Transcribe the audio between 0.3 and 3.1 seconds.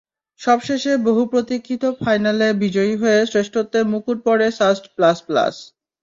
সবশেষে বহু প্রতীক্ষিত ফাইনালে বিজয়ী